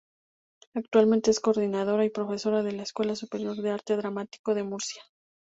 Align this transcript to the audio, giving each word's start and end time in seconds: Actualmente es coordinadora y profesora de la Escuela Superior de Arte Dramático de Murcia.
Actualmente 0.73 1.29
es 1.29 1.39
coordinadora 1.39 2.03
y 2.03 2.09
profesora 2.09 2.63
de 2.63 2.71
la 2.71 2.81
Escuela 2.81 3.15
Superior 3.15 3.57
de 3.57 3.69
Arte 3.69 3.95
Dramático 3.97 4.55
de 4.55 4.63
Murcia. 4.63 5.03